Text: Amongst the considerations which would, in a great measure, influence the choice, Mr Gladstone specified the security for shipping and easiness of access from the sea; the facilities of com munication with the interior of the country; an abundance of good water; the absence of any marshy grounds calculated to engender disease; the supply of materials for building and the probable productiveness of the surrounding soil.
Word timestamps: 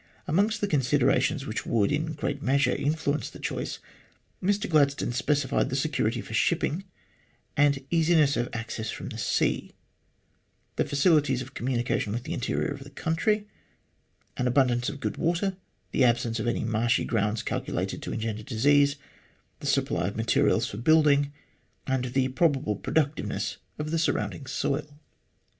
Amongst 0.25 0.61
the 0.61 0.67
considerations 0.67 1.45
which 1.45 1.63
would, 1.63 1.91
in 1.91 2.07
a 2.07 2.11
great 2.13 2.41
measure, 2.41 2.73
influence 2.75 3.29
the 3.29 3.37
choice, 3.37 3.77
Mr 4.41 4.67
Gladstone 4.67 5.11
specified 5.11 5.69
the 5.69 5.75
security 5.75 6.21
for 6.21 6.33
shipping 6.33 6.85
and 7.55 7.85
easiness 7.91 8.35
of 8.35 8.49
access 8.51 8.89
from 8.89 9.09
the 9.09 9.19
sea; 9.19 9.73
the 10.75 10.85
facilities 10.85 11.43
of 11.43 11.53
com 11.53 11.67
munication 11.67 12.07
with 12.13 12.23
the 12.23 12.33
interior 12.33 12.69
of 12.73 12.83
the 12.83 12.89
country; 12.89 13.47
an 14.37 14.47
abundance 14.47 14.89
of 14.89 14.99
good 14.99 15.17
water; 15.17 15.55
the 15.91 16.03
absence 16.03 16.39
of 16.39 16.47
any 16.47 16.63
marshy 16.63 17.05
grounds 17.05 17.43
calculated 17.43 18.01
to 18.01 18.11
engender 18.11 18.41
disease; 18.41 18.95
the 19.59 19.67
supply 19.67 20.07
of 20.07 20.15
materials 20.15 20.67
for 20.67 20.77
building 20.77 21.31
and 21.85 22.05
the 22.05 22.27
probable 22.29 22.75
productiveness 22.75 23.57
of 23.77 23.91
the 23.91 23.99
surrounding 23.99 24.47
soil. 24.47 24.97